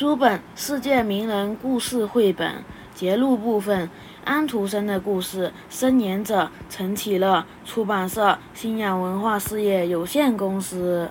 [0.00, 2.64] 书本：世界名人故事绘本。
[2.94, 3.90] 节录部分：
[4.24, 5.52] 安徒生的故事。
[5.68, 7.44] 生演者：陈启乐。
[7.66, 11.10] 出版社：新阳文化事业有限公司。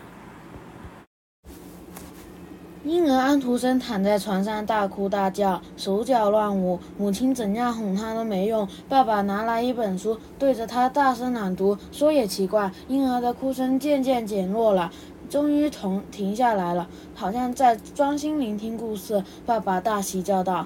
[2.90, 6.80] 婴儿安徒生躺在床上大哭大叫，手脚乱舞。
[6.98, 8.68] 母亲怎样哄他都没用。
[8.88, 11.78] 爸爸拿来一本书，对着他大声朗读。
[11.92, 14.92] 说也奇怪，婴儿的哭声渐渐减弱了。
[15.30, 19.24] 终于停停下来了，好像在专心聆听故事。
[19.46, 20.66] 爸爸大喜叫道：“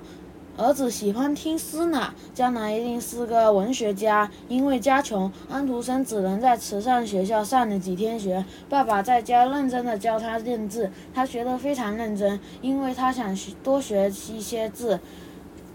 [0.55, 8.45] 儿子喜欢听诗呢，将来一定是个文学家。”因为家穷，安徒生只能在慈善学校上了几天学。
[8.69, 14.99] 爸爸在家认真的教他认字，他学得非常认真，因为他想学多学一些字，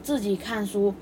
[0.02, 0.94] 自己看书。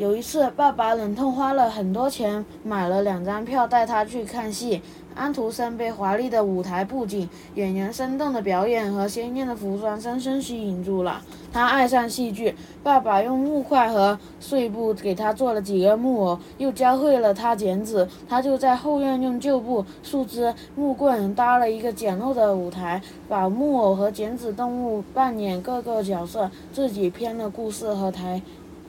[0.00, 4.80] 有一次，爸爸忍痛花了很多钱买了两张票带他去看戏。
[5.14, 11.20] 安徒生被华丽的舞台布景、演员生动的表演和鲜艳的服装深深吸引住了。
[11.52, 12.54] 他爱上戏剧。
[12.82, 18.08] 爸爸用木块和碎布给他做了几个木偶，又教会了他剪纸。
[18.26, 28.40] 他就在后院用旧布、树枝、木棍搭了一个简陋的舞台，把木偶和剪纸动物扮演各个角色，自己编了故事和台。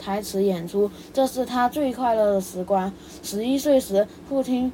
[0.01, 2.91] 台词演出，这是他最快乐的时光。
[3.21, 4.71] 十一岁时，父亲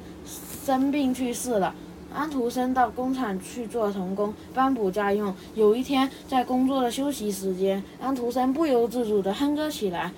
[0.64, 1.74] 生病去世了，
[2.12, 5.34] 安徒生到工厂去做童工，帮补家用。
[5.54, 10.12] 有一天，在工作的休息时间，安徒生不由自主地哼歌起来，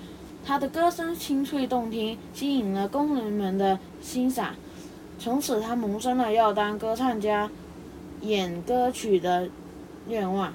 [0.45, 4.55] 他的歌声清脆动听，吸引了工人们的欣赏。
[5.19, 7.51] 从此，他萌生了要当歌唱家、
[8.21, 9.49] 演歌曲的
[10.07, 10.53] 愿望。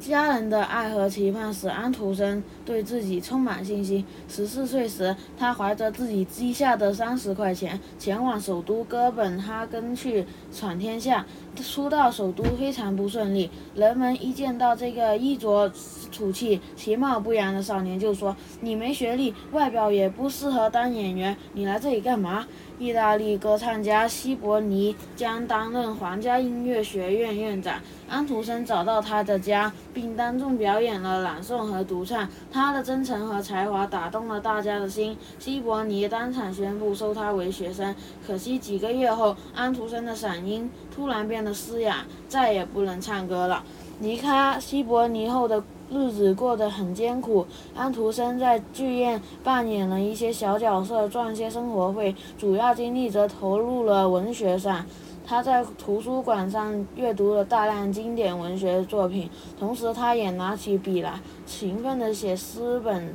[0.00, 4.04] 家人的爱和期盼使安徒生对自己充满信心。
[4.28, 11.24] 十四岁时，他怀着自己积下的三十块钱，前往首都哥本哈根去闯天下。
[11.62, 15.70] 初到首都非常不顺利，人们一见到这个衣着
[16.10, 22.46] 土气、其貌不扬的少年，就说：“你没学历，外表也不适合当演员，你来这里干嘛？”
[22.78, 27.78] 意大利歌唱家希伯尼将担任皇家音乐学院院长。
[28.08, 32.26] 安徒生找到他的家，并当众表演了朗诵和独唱。
[32.52, 37.94] 他的真诚和才华打动了大家的心，希伯尼当场宣布收他为学生。
[38.26, 43.64] 可惜几个月后，安徒生的嗓音突然变得嘶哑，再也不能唱歌了。
[44.00, 45.62] 离开希伯尼后的。
[45.94, 47.46] 日子过得很艰苦，
[47.76, 54.86] 安徒生在剧院扮演了一些小角色，赚些生活费，主要精力则投入了文学上。
[55.24, 59.28] 他在图书馆上阅读了大量经典文学作品，
[59.58, 63.14] 同时他也拿起笔来，勤奋地写诗本、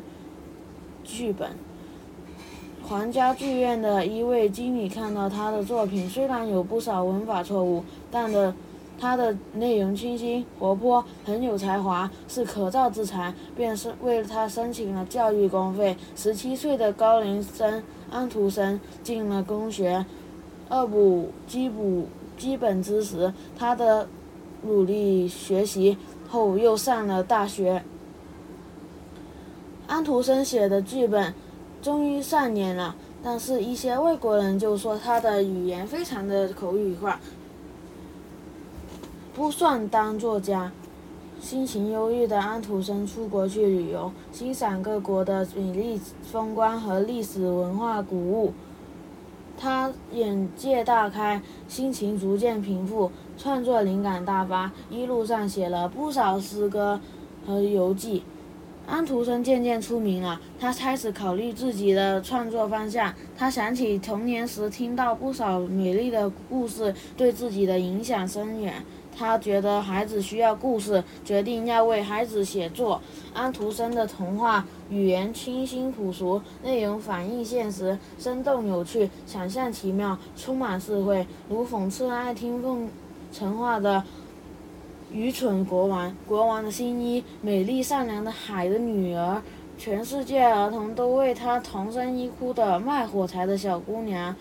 [1.03, 1.51] 剧本。
[2.87, 8.53] 皇家剧院的一位经理看到他的作品，虽然有不少文法错误，但的。
[8.99, 15.95] 他的内容清新活泼，很有才华，是可造之材，便是为他申请了教育公费。
[16.15, 20.03] 十七岁的高龄生安徒生进了公学，
[20.69, 22.07] 恶补基补
[22.37, 23.33] 基本知识。
[23.57, 24.07] 他的
[24.63, 25.97] 努力学习
[26.29, 27.83] 后，又上了大学。
[29.87, 31.33] 安徒生写的剧本
[31.81, 37.19] 终于上演了，但是一些外国人就说他的语言非常的口语化。
[39.33, 40.71] 不算当作家。
[41.39, 48.51] 心情忧郁的安徒生出国去旅游，欣赏各国的美丽风光和历史文化古物。
[49.59, 56.99] 他眼界大开，心情逐渐平复，创作灵感大发，一路上写了不少诗歌
[57.45, 58.23] 和游记。
[58.85, 63.13] 安徒生渐渐出名了，他开始考虑自己的创作方向。
[63.37, 68.75] 他想起童年时听到不少美丽的故事，对自己的影响深远。
[69.17, 73.01] 他觉得孩子需要故事，决定要为孩子写作。
[73.33, 82.87] 安徒生的童话语言清新朴素，内容反映现实，生动有趣，想象奇妙，充满智慧，如讽刺爱听奉
[83.31, 84.03] 承话的
[85.11, 89.41] 愚蠢国王、国王的新衣、美丽善良的海的女儿、
[89.79, 94.35] 全世界儿童都为他同声一哭的卖火柴的小姑娘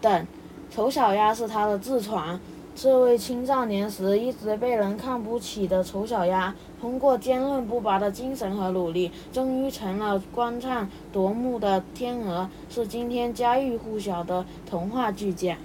[0.00, 0.26] 等。
[0.70, 2.38] 丑小鸭是他的自传。
[2.82, 15.58] 这位青少年时一直被人看不起的丑小鸭，通过坚韧不拔的精神和努力，终于成了光灿夺目的天鹅，是今天家喻户晓的童话巨匠。